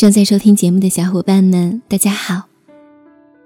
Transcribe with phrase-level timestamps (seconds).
[0.00, 2.44] 正在收听节目的小伙伴们，大家好，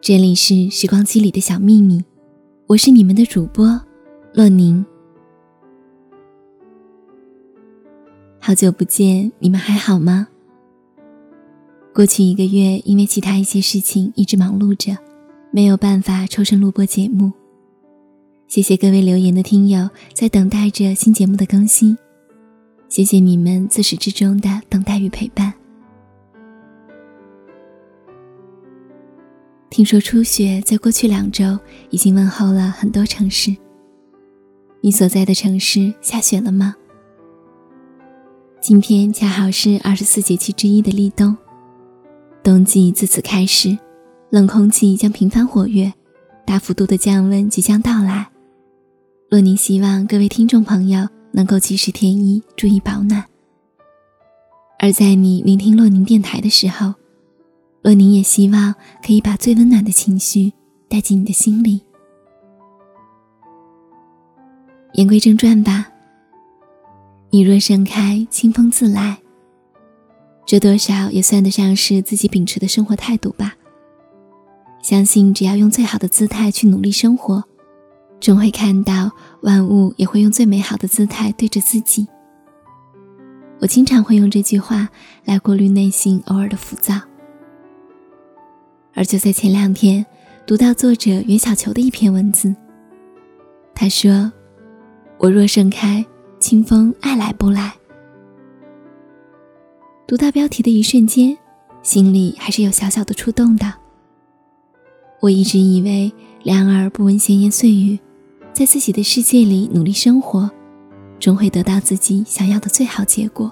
[0.00, 2.04] 这里是时光机里的小秘密，
[2.68, 3.80] 我是你们的主播
[4.32, 4.86] 洛宁。
[8.38, 10.28] 好久不见，你们还好吗？
[11.92, 14.96] 过去一个月，因为其他一些事情一直忙碌着，
[15.50, 17.32] 没有办法抽身录播节目。
[18.46, 21.98] 谢谢各位留言的听友，在等待着新节目的更新，
[22.88, 25.52] 谢谢你们自始至终的等待与陪伴。
[29.75, 31.58] 听说初雪在过去两周
[31.91, 33.53] 已经问候了很多城市。
[34.81, 36.77] 你所在的城市下雪了吗？
[38.61, 41.36] 今天恰好是二十四节气之一的立冬，
[42.41, 43.77] 冬季自此开始，
[44.31, 45.92] 冷空气将频繁活跃，
[46.47, 48.31] 大幅度的降温即将到来。
[49.28, 53.25] 洛宁希望各位听众朋友能够及时添衣，注意保暖。
[54.78, 56.94] 而在你聆听洛宁电台的时候。
[57.84, 58.74] 若宁也希望
[59.06, 60.54] 可以把最温暖的情绪
[60.88, 61.82] 带进你的心里。
[64.94, 65.86] 言归正传吧。
[67.28, 69.18] 你若盛开，清风自来。
[70.46, 73.54] 这多少也算得上是自己秉持的生活态度吧。
[74.80, 77.44] 相信只要用最好的姿态去努力生活，
[78.19, 79.10] 终会看到
[79.42, 82.08] 万物也会用最美好的姿态对着自己。
[83.60, 84.88] 我经常会用这句话
[85.26, 86.98] 来过滤内心偶尔的浮躁。
[88.95, 90.06] 而就在前两天，
[90.47, 92.55] 读到作者袁小球的一篇文字，
[93.75, 94.32] 他说
[95.19, 96.05] ：“我若盛开，
[96.38, 97.75] 清风爱来不来。”
[100.06, 101.37] 读到标题的一瞬间，
[101.83, 103.75] 心里还是有小小的触动的。
[105.21, 106.12] 我一直以为
[106.44, 107.99] 两耳不闻闲言碎语，
[108.53, 110.49] 在自己的世界里努力生活，
[111.19, 113.50] 终会得到自己想要的最好结果，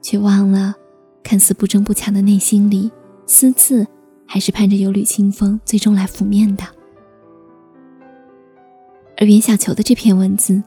[0.00, 0.76] 却忘了，
[1.24, 2.88] 看似不争不抢的内心里。
[3.32, 3.86] 私自，
[4.26, 6.64] 还是盼着有缕清风最终来拂面的。
[9.16, 10.60] 而袁小球的这篇文字，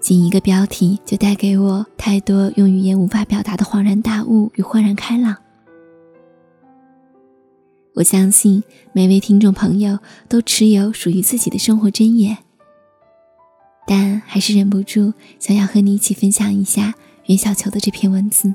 [0.00, 5.36] 仅一个标题就带给我太多用语言无法表达的恍然大悟与豁然开朗。
[7.92, 8.64] 我相信
[8.94, 9.98] 每位听众朋友
[10.30, 12.38] 都持有属于自己的生活箴言，
[13.86, 16.94] 但还是忍不住想要和你一起分享一下
[17.26, 18.54] 袁小球的这篇文字。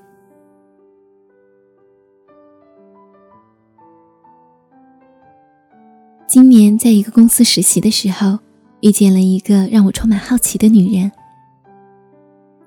[6.33, 8.39] 今年在一个公司实习的时候，
[8.81, 11.11] 遇见了一个让我充满好奇的女人。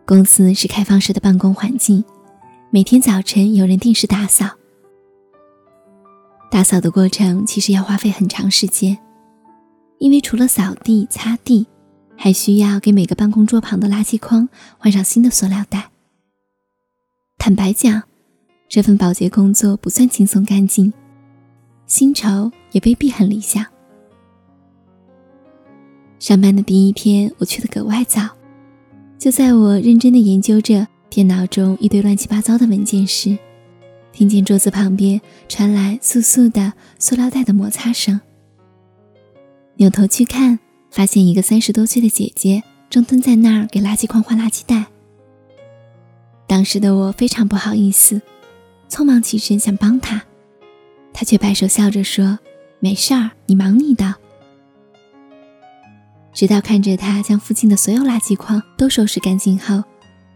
[0.07, 2.05] 公司是开放式的办公环境，
[2.71, 4.51] 每天早晨有人定时打扫。
[6.49, 8.99] 打扫的过程其实要花费很长时间，
[9.99, 11.67] 因为除了扫地、擦地，
[12.17, 15.91] 还需要给每个办公桌旁的垃圾筐换上新的塑料袋。
[17.37, 18.05] 坦白讲，
[18.69, 20.93] 这份保洁工作不算轻松干净。
[21.89, 23.65] 薪酬也未必很理想。
[26.19, 28.29] 上班的第一天，我去的格外早。
[29.19, 33.39] 就在我认真的研究着电脑中一堆乱七八糟的文件时，
[34.13, 38.21] 听见桌子旁边传来簌簌的塑料袋的摩擦声。
[39.77, 40.59] 扭头去看，
[40.91, 44.85] 发现一个三十多岁的姐姐正蹲在那儿给垃圾筐换垃圾袋。
[46.47, 48.21] 当时的我非常不好意思，
[48.91, 50.23] 匆忙起身想帮她。
[51.15, 52.39] 她却摆手笑着说
[52.81, 54.15] ：“没事儿，你忙你的。”
[56.33, 59.83] 直到看着他将附近的所有垃圾筐都收拾干净后，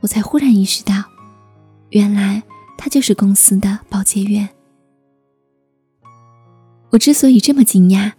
[0.01, 0.95] 我才忽然意识到，
[1.91, 2.43] 原来
[2.79, 4.49] 他就是公司的保洁员。
[6.89, 8.13] 我之所以这么惊讶，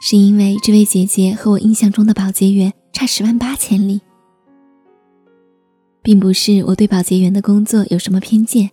[0.00, 4.00] 是因为这位姐姐和我印象中的保洁员差十万八千里，
[6.02, 8.70] 并不是我对保洁员的工作有什么偏见，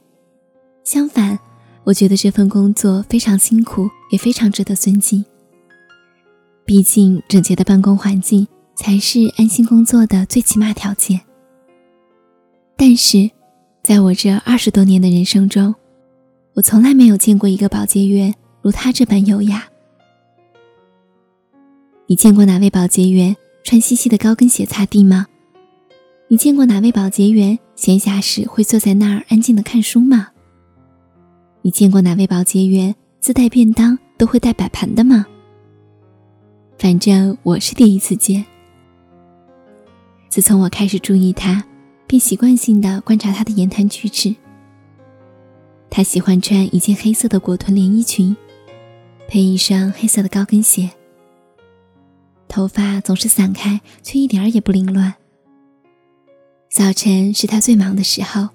[0.84, 1.40] 相反。
[1.84, 5.26] 我觉得这份工作非常辛苦，也非常值得尊敬。
[6.64, 11.20] 毕竟，整洁的办公环境才是安心工作的最起码条件。
[12.78, 13.30] 但是，
[13.84, 15.74] 在我这二十多年的人生中，
[16.54, 19.68] 我从来没有见过一个保洁员如他这般优雅。
[22.06, 25.28] 你见过哪位保洁员穿细细的高跟鞋擦地吗？
[26.28, 30.30] 你见过哪位保洁员闲暇时会坐在那儿安静的看书吗？
[31.64, 35.26] 你见过哪位保洁员自带便当都会带摆盘的吗？
[36.80, 38.44] 反正我是第一次见。
[40.28, 41.64] 自从我开始注意他，
[42.08, 44.36] 便习惯性的观察他的言谈举止。
[45.92, 48.36] 他喜欢穿一件黑色的裹臀连衣裙，
[49.28, 50.90] 配一双黑色的高跟鞋。
[52.48, 55.14] 头发总是散开，却一点儿也不凌乱。
[56.72, 58.50] 早晨是他最忙的时候，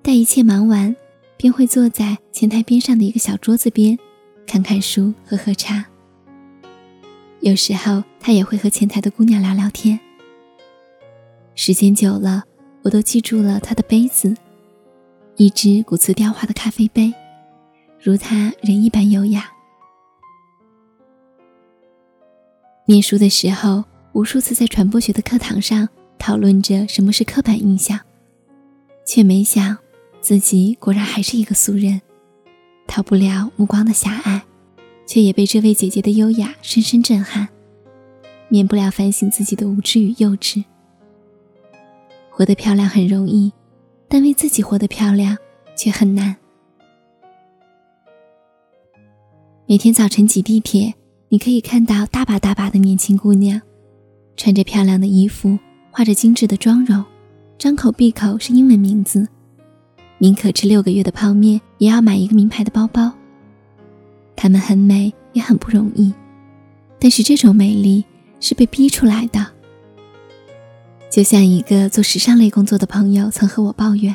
[0.00, 0.94] 待一切忙完。
[1.40, 3.98] 便会坐在前台边上的一个小桌子边，
[4.46, 5.86] 看看书，喝喝茶。
[7.40, 9.98] 有时候，他也会和前台的姑娘聊聊天。
[11.54, 12.44] 时间久了，
[12.82, 14.36] 我都记住了他的杯子，
[15.36, 17.10] 一只骨瓷雕花的咖啡杯，
[17.98, 19.50] 如他人一般优雅。
[22.84, 23.82] 念书的时候，
[24.12, 25.88] 无数次在传播学的课堂上
[26.18, 27.98] 讨论着什么是刻板印象，
[29.06, 29.78] 却没想
[30.20, 32.00] 自己果然还是一个俗人，
[32.86, 34.42] 逃不了目光的狭隘，
[35.06, 37.48] 却也被这位姐姐的优雅深深震撼，
[38.48, 40.64] 免不了反省自己的无知与幼稚。
[42.30, 43.52] 活得漂亮很容易，
[44.08, 45.36] 但为自己活得漂亮
[45.76, 46.36] 却很难。
[49.66, 50.94] 每天早晨挤地铁。
[51.32, 53.62] 你可以看到大把大把的年轻姑娘，
[54.36, 55.56] 穿着漂亮的衣服，
[55.92, 57.04] 画着精致的妆容，
[57.56, 59.28] 张口闭口是英文名字，
[60.22, 63.10] 宁可吃六个月的泡面，也要买一个名牌的包包。
[64.36, 66.12] 她们很美，也很不容易，
[66.98, 68.04] 但是这种美丽
[68.38, 69.46] 是被逼出来的。
[71.10, 74.14] 就像一个做时尚类工作的朋友曾和我抱怨，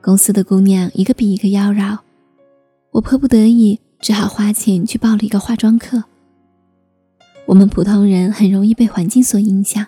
[0.00, 1.98] 公司的姑娘一个比一个妖娆，
[2.92, 3.80] 我迫不得已。
[3.98, 6.04] 只好花钱去报了一个化妆课。
[7.46, 9.84] 我们普通人很容易被环境所影响，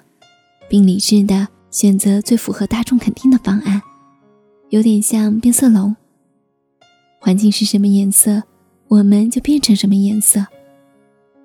[0.66, 3.82] 并理智的选择最符合大众肯定的方案，
[4.70, 5.94] 有点像变色龙。
[7.18, 8.42] 环境是什么颜色，
[8.88, 10.46] 我们就变成什么颜色。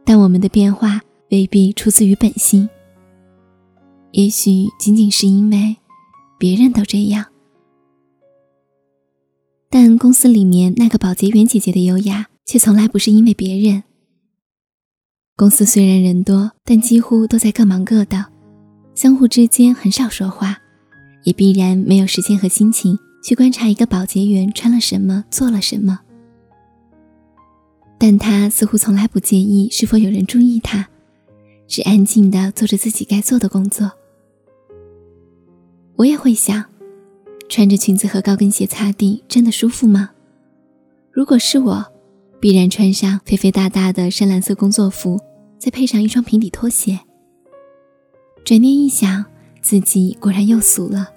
[0.04, 2.70] 但我们的变化未必出自于本心，
[4.12, 5.78] 也许仅仅是因为
[6.38, 7.26] 别人都这样。
[9.70, 12.28] 但公司里面那个保洁员姐姐的优雅。
[12.46, 13.84] 却从来不是因为别人。
[15.38, 18.26] 公司虽然人多，但几乎都在各忙各的，
[18.94, 20.58] 相互之间很少说话，
[21.24, 26.02] 也必然没有时间和心情去观察一个保洁员穿了什么，做了什么。
[27.98, 30.90] 但他似乎从来不介意是否有人注意他，
[31.68, 33.92] 只安静的做着自己该做的工作。
[35.96, 36.66] 我也会想，
[37.48, 40.12] 穿着裙子和高跟鞋擦地，真的舒服吗？
[41.12, 41.86] 如果是我。
[42.42, 45.18] 必然穿上肥肥大大的深蓝色工作服，
[45.58, 47.00] 再配上一双平底拖鞋。
[48.44, 49.24] 转念一想，
[49.62, 51.10] 自己果然又俗了。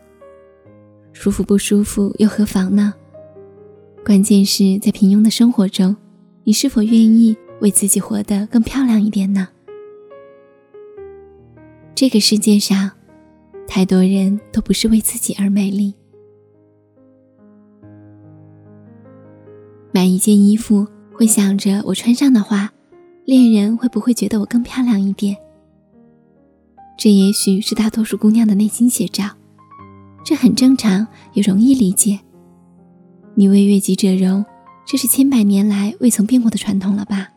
[1.19, 2.93] 舒服不舒服又何妨呢？
[4.05, 5.97] 关键是在平庸的生活中，
[6.45, 9.49] 你是否愿意为自己活得更漂亮一点呢？
[11.95, 12.91] 这个世界上，
[13.67, 15.95] 太多人都不是为自己而美丽。
[19.91, 20.87] 买一件衣服。
[21.19, 22.71] 会想着我穿上的话，
[23.25, 25.35] 恋人会不会觉得我更漂亮一点？
[26.99, 29.25] 这也许是大多数姑娘的内心写照，
[30.27, 32.19] 这很正常，也容易理解。
[33.37, 34.45] 你为悦己者容，
[34.85, 37.29] 这是千百年来未曾变过的传统了吧？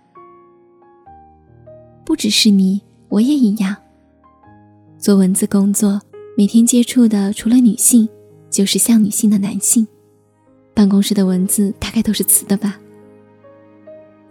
[2.03, 3.75] 不只是你，我也一样。
[4.97, 6.01] 做文字工作，
[6.35, 8.09] 每天接触的除了女性，
[8.49, 9.87] 就是像女性的男性。
[10.73, 12.79] 办公室的文字大概都是雌的吧？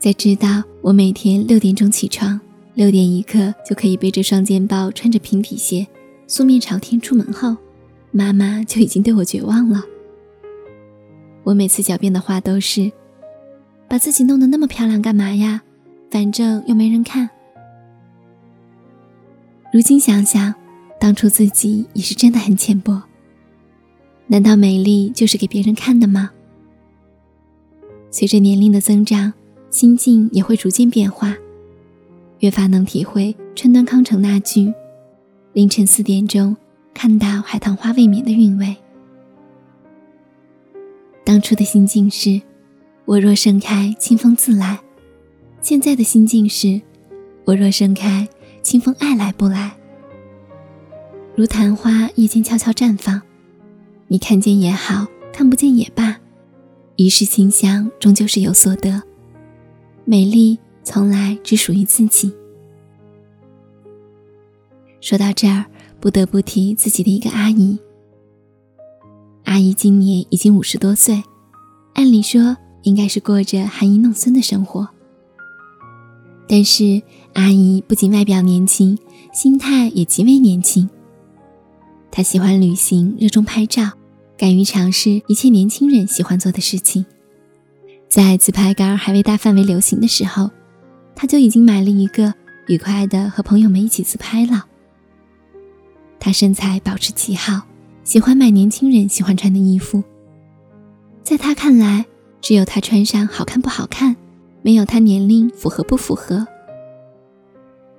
[0.00, 2.40] 在知道我每天六点钟起床，
[2.74, 5.86] 六点一刻就可以背着双肩包，穿着平底鞋，
[6.26, 7.56] 素面朝天出门后，
[8.10, 9.82] 妈妈就已经对我绝望了。
[11.44, 12.90] 我每次狡辩的话都是
[13.88, 15.62] ：“把自己弄得那么漂亮干嘛呀？
[16.10, 17.28] 反正又没人看。”
[19.72, 20.54] 如今想想，
[21.00, 23.02] 当初自己也是真的很浅薄。
[24.26, 26.30] 难道美丽就是给别人看的吗？
[28.10, 29.32] 随着年龄的增长。
[29.70, 31.36] 心境也会逐渐变化，
[32.38, 34.72] 越发能体会川端康成那句
[35.52, 36.56] “凌晨四点钟
[37.00, 38.74] 看到海棠花未眠”的韵味。
[41.24, 42.42] 当初的心境是
[43.06, 44.80] “我若盛开，清风自来”，
[45.62, 46.82] 现在的心境是
[47.46, 48.28] “我若盛开，
[48.64, 49.76] 清风爱来不来”。
[51.36, 53.22] 如昙花夜间悄悄绽放，
[54.08, 56.18] 你看见也好看不见也罢，
[56.96, 59.00] 一世清香终究是有所得。
[60.04, 62.34] 美丽从来只属于自己。
[65.00, 65.64] 说到这儿，
[66.00, 67.78] 不得不提自己的一个阿姨。
[69.44, 71.22] 阿姨今年已经五十多岁，
[71.94, 74.88] 按理说应该是过着含饴弄孙的生活。
[76.48, 77.02] 但是
[77.34, 78.98] 阿姨不仅外表年轻，
[79.32, 80.88] 心态也极为年轻。
[82.10, 83.90] 她喜欢旅行，热衷拍照，
[84.36, 87.04] 敢于尝试一切年轻人喜欢做的事情。
[88.08, 90.50] 在自拍杆还未大范围流行的时候，
[91.14, 92.32] 他就已经买了一个，
[92.66, 94.64] 愉快的和朋友们一起自拍了。
[96.20, 97.62] 她身材保持极好，
[98.04, 100.02] 喜欢买年轻人喜欢穿的衣服。
[101.22, 102.06] 在她看来，
[102.40, 104.16] 只有她穿上好看不好看，
[104.62, 106.46] 没有她年龄符合不符合。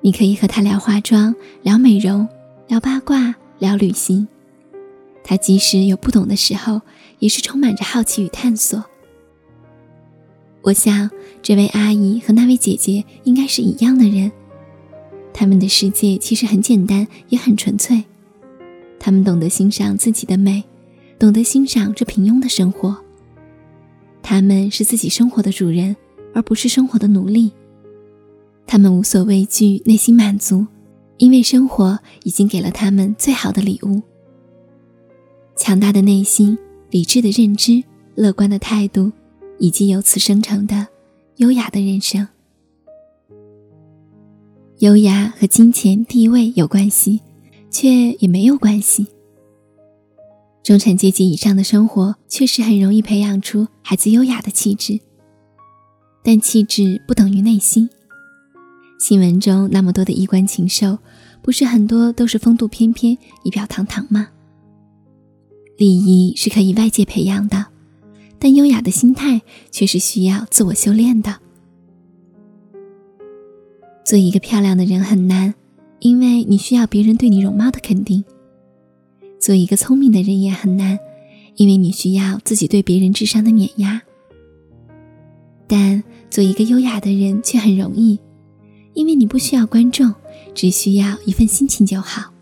[0.01, 2.27] 你可以和她聊化妆、聊美容、
[2.67, 4.27] 聊八卦、聊旅行。
[5.21, 6.81] 他即使有不懂的时候，
[7.19, 8.83] 也是充满着好奇与探索。
[10.63, 11.11] 我想，
[11.43, 14.31] 这位阿姨和那位姐姐应该是一样的人。
[15.31, 18.03] 他们的世界其实很简单，也很纯粹。
[18.99, 20.63] 他们懂得欣赏自己的美，
[21.17, 22.95] 懂得欣赏这平庸的生活。
[24.21, 25.95] 他们是自己生活的主人，
[26.33, 27.51] 而不是生活的奴隶。
[28.67, 30.67] 他们无所畏惧，内心满足，
[31.17, 34.01] 因为生活已经给了他们最好的礼物：
[35.55, 36.55] 强大的内心、
[36.91, 39.11] 理智的认知、乐观的态度，
[39.57, 40.87] 以及由此生成的
[41.37, 42.27] 优雅的人生。
[44.79, 47.21] 优雅和金钱、地位有关系，
[47.69, 49.07] 却也没有关系。
[50.63, 54.99] 中产阶级以上的生活确实很容易培养出孩子优雅的气质，
[56.23, 57.89] 但气质不等于内心。
[58.99, 60.99] 新闻中那么多的衣冠禽兽，
[61.41, 64.27] 不是很多都是风度翩翩、仪表堂堂吗？
[65.77, 67.67] 礼仪是可以外界培养的，
[68.37, 71.37] 但优雅的心态却是需要自我修炼的。
[74.05, 75.55] 做一个漂亮的人很难，
[75.99, 78.23] 因为你需要别人对你容貌的肯定；
[79.39, 80.97] 做一个聪明的人也很难，
[81.55, 84.01] 因为你需要自己对别人智商的碾压。
[85.67, 88.19] 但做一个优雅的人却很容易。
[88.95, 90.13] 因为你不需要观众，
[90.53, 92.33] 只需要一份心情就好。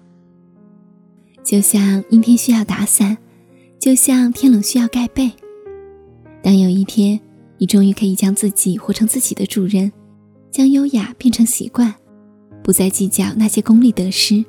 [1.43, 3.17] 就像阴天需要打伞，
[3.77, 5.29] 就像天冷需要盖被。
[6.41, 7.19] 当有一天
[7.57, 9.91] 你终于可以将自己活成自己的主人，
[10.49, 11.93] 将优雅变成习惯，
[12.67, 14.43] 不再计较那些功利得失，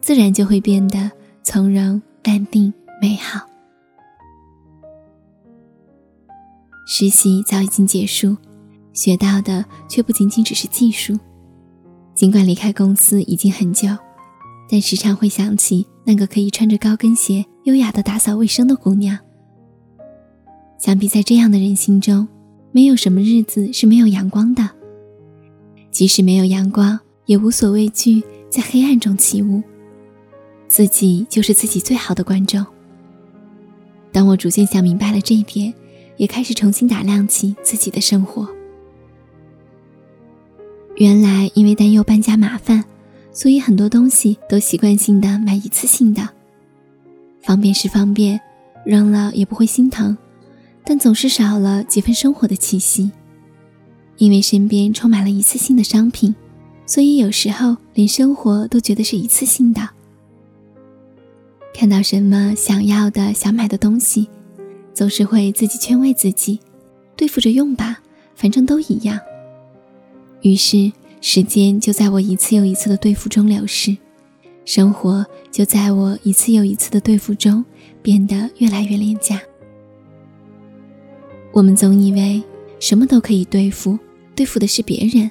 [0.00, 1.10] 自然就会变得
[1.42, 3.44] 从容、淡定、美好。
[6.86, 8.36] 实习早已经结束。
[8.92, 11.18] 学到的却不仅仅只是技术。
[12.14, 13.88] 尽管离开公司已经很久，
[14.68, 19.18] 但时常会想起那个可以穿着高跟鞋优雅的打扫卫生的姑娘。
[20.78, 22.28] 想必在这样的人心中，
[22.70, 24.70] 没有什么日子是没有阳光的。
[25.90, 28.20] 即使没有阳光，也无所畏惧，
[28.50, 29.62] 在黑暗中起舞。
[30.66, 32.66] 自己就是自己最好的观众。
[34.10, 35.72] 当我逐渐想明白了这一点，
[36.16, 38.48] 也开始重新打量起自己的生活。
[40.96, 42.84] 原来因为担忧搬家麻烦，
[43.30, 46.28] 所以很多东西都习惯性的买一次性的。
[47.40, 48.40] 方便是方便，
[48.84, 50.18] 扔了也不会心疼，
[50.84, 53.12] 但总是少了几分生活的气息。
[54.16, 56.34] 因为身边充满了一次性的商品，
[56.90, 59.80] 所以有时候连生活都觉得是一次性的。
[61.72, 64.28] 看到什么想要的、想买的东西，
[64.92, 66.58] 总是会自己劝慰自己，
[67.14, 68.00] 对付着用吧，
[68.34, 69.20] 反正都一样。
[70.42, 73.96] 于是，时间就在我一次又一次的对付中流逝，
[74.64, 77.64] 生活就在我一次又一次的对付中
[78.02, 79.40] 变得越来越廉价。
[81.52, 82.42] 我们总以为
[82.80, 83.96] 什么都可以对付，
[84.34, 85.30] 对付的是别人，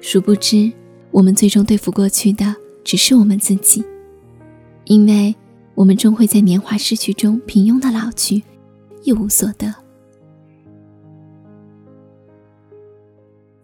[0.00, 0.72] 殊不知，
[1.10, 3.84] 我们最终对付过去的只是我们自己，
[4.84, 5.34] 因为
[5.74, 8.42] 我们终会在年华逝去中平庸的老去，
[9.02, 9.74] 一无所得。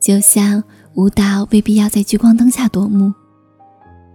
[0.01, 3.15] 就像舞蹈未必要在聚光灯下夺目，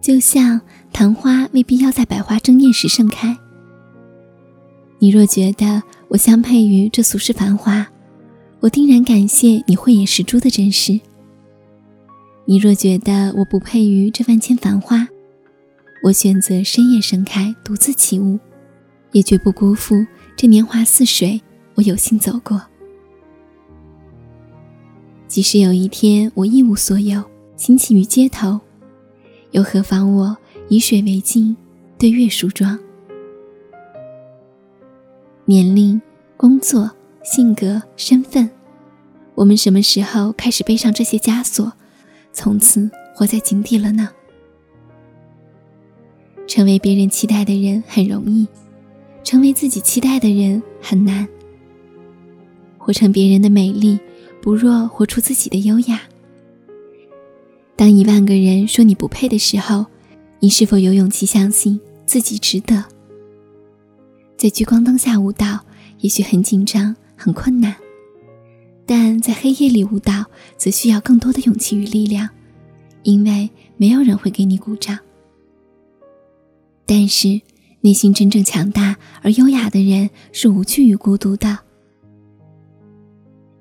[0.02, 0.60] 就像
[0.92, 3.38] 昙花未必要在百花争艳时盛开。
[5.00, 7.88] 你若觉得我相配于这俗世繁华，
[8.60, 11.00] 我定然感谢你慧眼识珠的真实；
[12.50, 15.06] 你若觉得我不配于这万千繁花，
[16.01, 18.39] 我选择深夜盛开，独自起舞，
[19.12, 21.42] 也绝不辜负这年华似水，
[21.75, 22.62] 我有幸走过。
[25.27, 27.22] 即使有一天我一无所有，
[27.58, 28.62] 行乞于街头，
[29.51, 30.16] 又何妨？
[30.16, 30.38] 我
[30.70, 31.58] 以水为镜，
[31.98, 32.80] 对月梳妆。
[35.44, 36.01] 年龄、
[36.38, 36.89] 工作、
[37.25, 38.50] 性格、身份，
[39.36, 41.74] 我们什么时候开始背上这些枷锁，
[42.38, 44.08] 从此活在井底了呢？
[46.46, 48.48] 成为别人期待的人很容易，
[49.24, 51.27] 成为自己期待的人很难。
[52.77, 54.00] 活成别人的美丽。
[54.39, 56.00] 不若活出自己的优雅。
[57.75, 59.88] 当一万个人说你不配的时候，
[60.39, 62.86] 你是否有勇气相信自己值得？
[64.38, 65.60] 在聚光灯下舞蹈，
[66.00, 67.75] 也许很紧张、很困难，
[68.88, 70.25] 但在黑夜里舞蹈，
[70.58, 72.29] 则需要更多的勇气与力量，
[73.03, 74.98] 因为没有人会给你鼓掌。
[76.86, 77.41] 但是，
[77.82, 81.60] 内心真正强大而优雅的人是无惧于孤独的。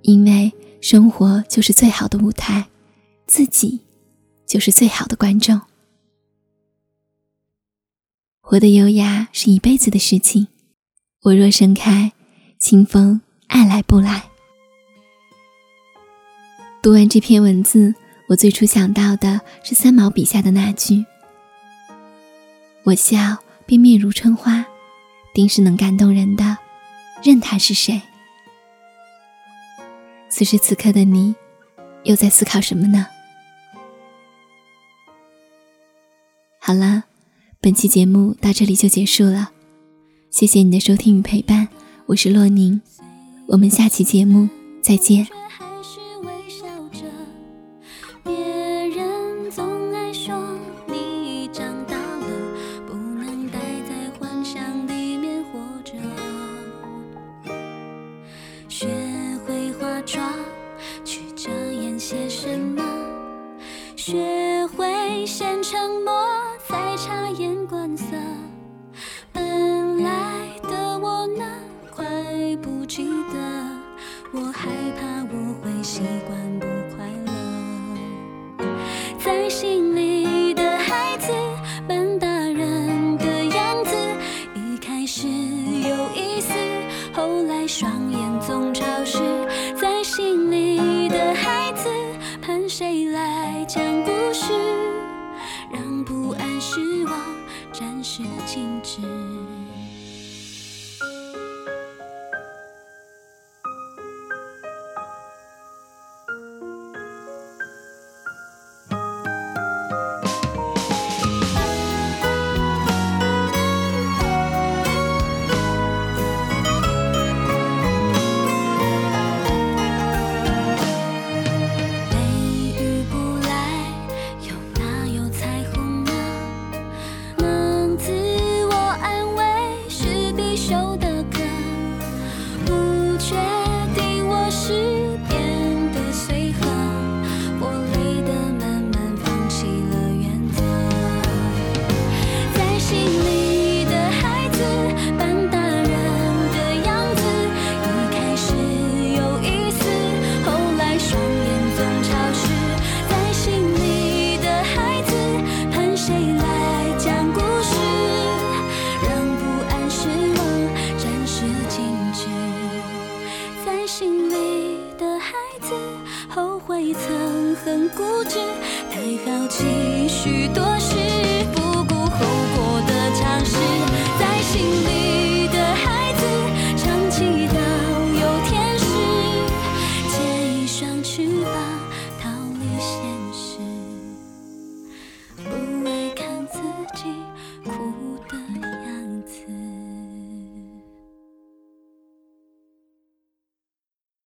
[0.03, 2.69] 因为生活就是最好的舞台，
[3.27, 3.81] 自己
[4.47, 5.61] 就是最好的观众。
[8.41, 10.47] 活得优雅是一辈子的事情。
[11.23, 12.13] 我若盛开，
[12.61, 14.31] 清风爱来不来。
[16.87, 17.93] 读完这篇文字，
[18.29, 21.05] 我最初想到的是三毛笔下的那句
[22.87, 24.65] ：“我笑便面如春花，
[25.35, 26.59] 定是能感动人的，
[27.25, 28.01] 任他是谁。”
[30.31, 31.35] 此时此刻的你，
[32.05, 33.09] 又在思考什么呢？
[36.61, 37.03] 好了，
[37.61, 39.51] 本期节目到这里就结束了，
[40.31, 41.67] 谢谢你的收听与陪伴，
[42.07, 42.81] 我是洛宁，
[43.49, 44.49] 我们下期节目
[44.81, 45.27] 再见。
[98.17, 99.46] 是静止。